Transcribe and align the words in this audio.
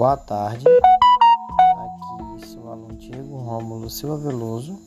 Boa 0.00 0.16
tarde. 0.16 0.64
Aqui 1.76 2.46
sou 2.46 2.62
o 2.62 2.70
aluno 2.70 2.94
Diego 2.94 3.36
Rômulo 3.36 3.90
Silva 3.90 4.16
Veloso, 4.16 4.78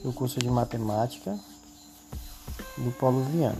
do 0.00 0.12
curso 0.12 0.38
de 0.38 0.48
Matemática 0.48 1.36
do 2.78 2.92
Polo 2.92 3.22
Viana. 3.22 3.58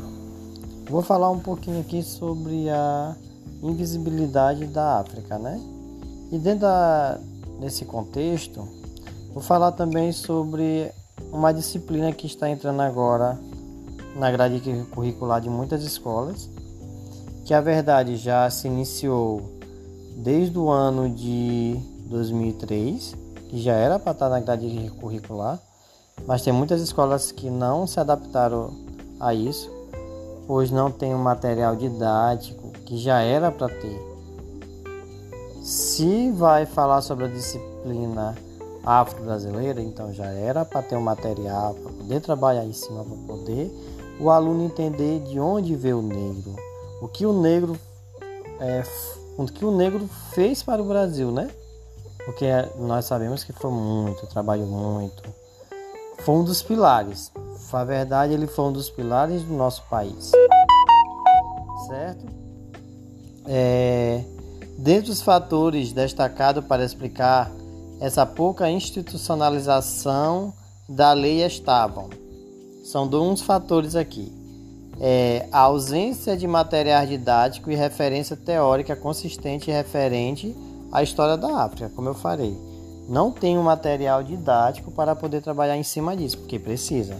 Vou 0.89 1.03
falar 1.03 1.33
um 1.33 1.41
pouquinho 1.41 1.81
aqui 1.81 2.01
sobre 2.01 2.71
a 2.71 3.17
invisibilidade 3.61 4.69
da 4.69 5.01
África, 5.01 5.37
né? 5.37 5.61
E 6.31 6.39
dentro 6.39 6.69
desse 7.59 7.85
contexto, 7.85 8.65
vou 9.33 9.43
falar 9.43 9.73
também 9.73 10.13
sobre 10.13 10.93
uma 11.33 11.53
disciplina 11.53 12.13
que 12.13 12.29
está 12.29 12.49
entrando 12.49 12.83
agora 12.83 13.37
na 14.15 14.31
grade 14.31 14.61
curricular 14.95 15.41
de 15.41 15.51
muitas 15.51 15.83
escolas, 15.83 16.49
que 17.45 17.53
a 17.53 17.61
verdade 17.61 18.15
já 18.15 18.49
se 18.49 18.69
iniciou 18.69 19.55
desde 20.17 20.59
o 20.59 20.69
ano 20.69 21.09
de 21.09 21.79
2003, 22.07 23.17
que 23.49 23.61
já 23.61 23.75
era 23.75 23.99
para 23.99 24.13
estar 24.13 24.29
na 24.29 24.41
grade 24.41 24.91
curricular, 25.01 25.61
mas 26.27 26.43
tem 26.43 26.53
muitas 26.53 26.81
escolas 26.81 27.33
que 27.33 27.51
não 27.51 27.87
se 27.87 27.99
adaptaram 27.99 28.73
a 29.19 29.35
isso, 29.35 29.71
pois 30.47 30.71
não 30.71 30.91
tem 30.91 31.15
um 31.15 31.23
material 31.23 31.75
didático 31.77 32.71
que 32.85 32.97
já 32.97 33.21
era 33.21 33.51
para 33.51 33.69
ter. 33.69 34.15
Se 35.63 36.31
vai 36.31 36.67
falar 36.67 37.01
sobre 37.01 37.25
a 37.25 37.29
disciplina 37.29 38.37
afro-brasileira, 38.85 39.81
então 39.81 40.13
já 40.13 40.27
era 40.27 40.65
para 40.65 40.83
ter 40.83 40.97
um 40.97 41.01
material 41.01 41.75
para 41.75 41.91
poder 41.91 42.21
trabalhar 42.21 42.65
em 42.65 42.73
cima, 42.73 43.03
para 43.03 43.17
poder 43.27 43.73
o 44.21 44.31
aluno 44.31 44.65
entender 44.65 45.21
de 45.21 45.41
onde 45.41 45.75
veio 45.75 45.99
o 45.99 46.03
negro, 46.03 46.55
o 47.01 47.09
que 47.09 47.27
o 47.27 47.33
negro 47.33 47.77
é, 48.61 48.83
o 49.37 49.47
que 49.47 49.65
o 49.65 49.71
negro 49.71 50.09
fez 50.33 50.63
para 50.63 50.83
o 50.83 50.85
Brasil, 50.85 51.31
né? 51.31 51.51
Porque 52.25 52.47
nós 52.79 53.05
sabemos 53.05 53.45
que 53.45 53.53
foi 53.53 53.71
muito, 53.71 54.27
trabalhou 54.27 54.67
muito. 54.67 55.23
Foi 56.21 56.35
um 56.35 56.45
dos 56.45 56.63
pilares. 56.63 57.31
Na 57.73 57.85
verdade, 57.85 58.33
ele 58.33 58.47
foi 58.47 58.67
um 58.67 58.73
dos 58.73 58.89
pilares 58.89 59.43
do 59.43 59.53
nosso 59.53 59.83
país. 59.91 60.31
Certo? 61.89 62.25
É, 63.47 64.25
dentre 64.79 65.11
os 65.11 65.21
fatores 65.21 65.93
destacados 65.93 66.65
para 66.65 66.85
explicar 66.85 67.51
essa 68.01 68.25
pouca 68.25 68.71
institucionalização 68.71 70.53
da 70.89 71.13
lei 71.13 71.45
estavam. 71.45 72.09
São 72.85 73.07
dois 73.09 73.43
fatores 73.43 73.97
aqui 73.97 74.44
é, 75.01 75.47
a 75.51 75.61
ausência 75.61 76.37
de 76.37 76.47
material 76.47 77.07
didático 77.07 77.71
e 77.71 77.75
referência 77.75 78.37
teórica 78.37 78.95
consistente 78.95 79.71
e 79.71 79.75
referente 79.75 80.55
à 80.93 81.03
história 81.03 81.37
da 81.37 81.63
África, 81.63 81.91
como 81.95 82.09
eu 82.09 82.15
falei. 82.15 82.57
Não 83.09 83.31
tem 83.31 83.59
um 83.59 83.63
material 83.63 84.23
didático 84.23 84.91
para 84.91 85.15
poder 85.15 85.43
trabalhar 85.43 85.77
em 85.77 85.83
cima 85.83 86.17
disso, 86.17 86.39
porque 86.39 86.59
precisa. 86.59 87.17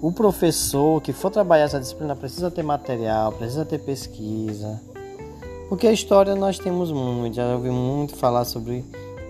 O 0.00 0.12
professor 0.12 1.00
que 1.00 1.12
for 1.12 1.30
trabalhar 1.30 1.64
essa 1.64 1.80
disciplina 1.80 2.14
precisa 2.14 2.50
ter 2.50 2.62
material, 2.62 3.32
precisa 3.32 3.64
ter 3.64 3.78
pesquisa. 3.78 4.80
Porque 5.68 5.86
a 5.86 5.92
história 5.92 6.34
nós 6.36 6.58
temos 6.58 6.92
muito, 6.92 7.34
já 7.34 7.54
ouvi 7.54 7.70
muito 7.70 8.14
falar 8.14 8.44
sobre 8.44 8.84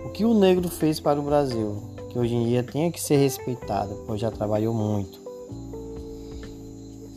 o 0.04 0.10
que 0.10 0.24
o 0.24 0.34
negro 0.34 0.68
fez 0.68 1.00
para 1.00 1.18
o 1.18 1.22
Brasil, 1.22 1.82
que 2.10 2.18
hoje 2.18 2.34
em 2.34 2.46
dia 2.46 2.62
tem 2.62 2.90
que 2.90 3.00
ser 3.00 3.16
respeitado, 3.16 4.04
pois 4.06 4.20
já 4.20 4.30
trabalhou 4.30 4.74
muito 4.74 5.27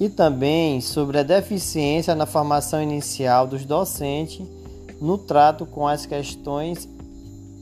e 0.01 0.09
também 0.09 0.81
sobre 0.81 1.19
a 1.19 1.23
deficiência 1.23 2.13
na 2.15 2.25
formação 2.25 2.81
inicial 2.81 3.45
dos 3.45 3.63
docentes 3.65 4.47
no 4.99 5.15
trato 5.15 5.63
com 5.63 5.87
as 5.87 6.07
questões 6.07 6.89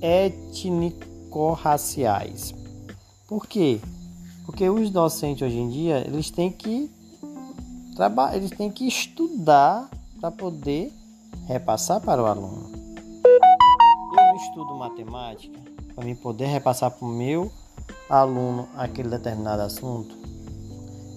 étnico-raciais. 0.01 2.55
Por 3.27 3.45
quê? 3.45 3.81
Porque 4.45 4.69
os 4.69 4.89
docentes 4.89 5.45
hoje 5.45 5.58
em 5.58 5.67
dia 5.67 5.97
eles 6.08 6.31
têm 6.31 6.49
que 6.49 6.89
trabalhar, 7.93 8.37
eles 8.37 8.52
têm 8.52 8.71
que 8.71 8.87
estudar 8.87 9.89
para 10.21 10.31
poder 10.31 10.93
repassar 11.45 11.99
para 11.99 12.23
o 12.23 12.25
aluno. 12.25 12.71
Eu 14.17 14.35
estudo 14.37 14.75
matemática 14.75 15.59
para 15.93 16.05
me 16.05 16.15
poder 16.15 16.45
repassar 16.45 16.89
para 16.89 17.05
o 17.05 17.11
meu 17.11 17.52
aluno 18.09 18.69
aquele 18.77 19.09
determinado 19.09 19.61
assunto. 19.61 20.18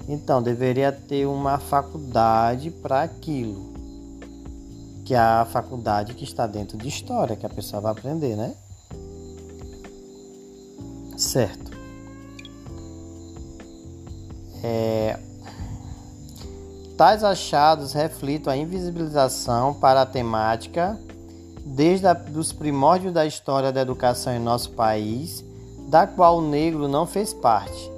Então 0.08 0.42
deveria 0.42 0.90
ter 0.90 1.26
uma 1.26 1.58
faculdade 1.58 2.70
para 2.70 3.02
aquilo, 3.02 3.72
que 5.04 5.14
é 5.14 5.18
a 5.18 5.46
faculdade 5.48 6.14
que 6.14 6.24
está 6.24 6.46
dentro 6.46 6.76
de 6.76 6.88
história, 6.88 7.36
que 7.36 7.46
a 7.46 7.50
pessoa 7.50 7.80
vai 7.80 7.92
aprender, 7.92 8.36
né? 8.36 8.54
Certo. 11.16 11.70
É... 14.62 15.18
Tais 16.96 17.24
achados 17.24 17.92
refletem 17.92 18.52
a 18.52 18.56
invisibilização 18.56 19.74
para 19.74 20.02
a 20.02 20.06
temática 20.06 20.98
desde 21.64 22.06
os 22.36 22.52
primórdios 22.52 23.12
da 23.12 23.24
história 23.24 23.72
da 23.72 23.80
educação 23.80 24.32
em 24.34 24.38
nosso 24.38 24.72
país, 24.72 25.44
da 25.88 26.06
qual 26.06 26.38
o 26.38 26.42
negro 26.42 26.88
não 26.88 27.06
fez 27.06 27.32
parte 27.32 27.91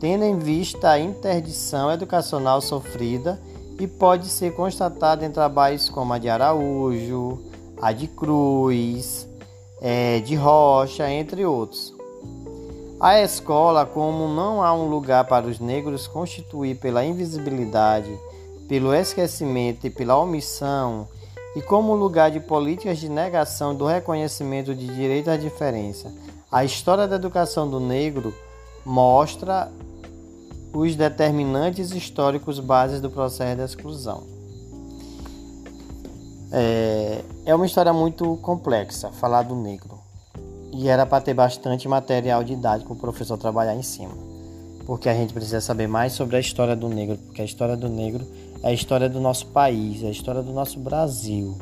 tendo 0.00 0.24
em 0.24 0.38
vista 0.38 0.90
a 0.90 0.98
interdição 0.98 1.90
educacional 1.90 2.60
sofrida 2.60 3.40
e 3.78 3.86
pode 3.86 4.28
ser 4.28 4.54
constatada 4.54 5.24
em 5.24 5.30
trabalhos 5.30 5.88
como 5.88 6.12
a 6.12 6.18
de 6.18 6.28
Araújo, 6.28 7.38
a 7.80 7.92
de 7.92 8.06
Cruz, 8.06 9.28
é, 9.80 10.20
de 10.20 10.34
Rocha, 10.34 11.10
entre 11.10 11.44
outros. 11.44 11.94
A 12.98 13.20
escola, 13.20 13.84
como 13.84 14.26
não 14.26 14.62
há 14.62 14.72
um 14.72 14.88
lugar 14.88 15.24
para 15.26 15.46
os 15.46 15.60
negros 15.60 16.06
constituir 16.06 16.76
pela 16.76 17.04
invisibilidade, 17.04 18.10
pelo 18.66 18.94
esquecimento 18.94 19.86
e 19.86 19.90
pela 19.90 20.16
omissão, 20.16 21.06
e 21.54 21.60
como 21.60 21.94
lugar 21.94 22.30
de 22.30 22.40
políticas 22.40 22.98
de 22.98 23.08
negação 23.08 23.74
do 23.74 23.86
reconhecimento 23.86 24.74
de 24.74 24.86
direito 24.86 25.30
à 25.30 25.36
diferença, 25.36 26.12
a 26.50 26.64
história 26.64 27.06
da 27.06 27.16
educação 27.16 27.68
do 27.68 27.78
negro 27.78 28.34
mostra 28.86 29.70
os 30.72 30.94
determinantes 30.94 31.90
históricos 31.90 32.60
bases 32.60 33.00
do 33.00 33.10
processo 33.10 33.56
de 33.56 33.62
exclusão. 33.64 34.22
É, 36.52 37.22
é 37.44 37.54
uma 37.54 37.66
história 37.66 37.92
muito 37.92 38.36
complexa 38.36 39.10
falar 39.10 39.42
do 39.42 39.56
negro 39.56 39.98
e 40.72 40.88
era 40.88 41.04
para 41.04 41.20
ter 41.20 41.34
bastante 41.34 41.88
material 41.88 42.44
didático 42.44 42.94
para 42.94 42.94
o 42.94 43.12
professor 43.12 43.36
trabalhar 43.36 43.74
em 43.74 43.82
cima, 43.82 44.14
porque 44.86 45.08
a 45.08 45.14
gente 45.14 45.34
precisa 45.34 45.60
saber 45.60 45.88
mais 45.88 46.12
sobre 46.12 46.36
a 46.36 46.40
história 46.40 46.76
do 46.76 46.88
negro, 46.88 47.18
porque 47.18 47.42
a 47.42 47.44
história 47.44 47.76
do 47.76 47.88
negro 47.88 48.24
é 48.62 48.68
a 48.68 48.72
história 48.72 49.08
do 49.08 49.20
nosso 49.20 49.46
país, 49.48 50.04
é 50.04 50.06
a 50.06 50.10
história 50.10 50.42
do 50.42 50.52
nosso 50.52 50.78
Brasil. 50.78 51.58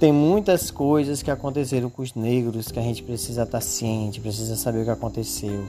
Tem 0.00 0.12
muitas 0.12 0.70
coisas 0.70 1.22
que 1.22 1.30
aconteceram 1.30 1.90
com 1.90 2.02
os 2.02 2.14
negros 2.14 2.70
que 2.70 2.78
a 2.78 2.82
gente 2.82 3.02
precisa 3.02 3.42
estar 3.42 3.60
ciente, 3.60 4.20
precisa 4.20 4.56
saber 4.56 4.82
o 4.82 4.84
que 4.84 4.90
aconteceu. 4.90 5.64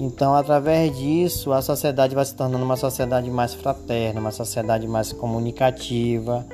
Então, 0.00 0.34
através 0.34 0.96
disso, 0.96 1.52
a 1.52 1.60
sociedade 1.60 2.14
vai 2.14 2.24
se 2.24 2.34
tornando 2.34 2.64
uma 2.64 2.76
sociedade 2.76 3.30
mais 3.30 3.52
fraterna, 3.52 4.18
uma 4.18 4.30
sociedade 4.30 4.88
mais 4.88 5.12
comunicativa. 5.12 6.46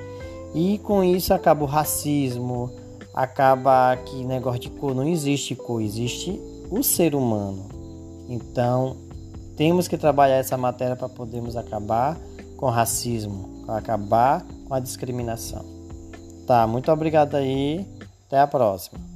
E 0.53 0.79
com 0.79 1.05
isso 1.05 1.33
acaba 1.33 1.62
o 1.62 1.67
racismo, 1.67 2.73
acaba 3.15 3.97
que 3.99 4.25
negócio 4.25 4.62
de 4.62 4.71
cor 4.71 4.97
não 4.97 5.07
existe 5.07 5.55
cor, 5.55 5.81
existe 5.81 6.43
o 6.73 6.83
ser 6.83 7.15
humano. 7.15 7.69
Então, 8.29 8.97
temos 9.57 9.87
que 9.87 9.97
trabalhar 9.97 10.39
essa 10.39 10.57
matéria 10.57 10.97
para 10.97 11.09
podermos 11.09 11.57
acabar 11.57 12.19
com 12.57 12.66
o 12.66 12.71
racismo, 12.71 13.65
acabar 13.69 14.45
com 14.66 14.75
a 14.75 14.81
discriminação. 14.81 15.65
Tá, 16.48 16.66
muito 16.66 16.91
obrigado 16.91 17.37
aí. 17.37 17.87
Até 18.27 18.41
a 18.41 18.47
próxima. 18.48 19.16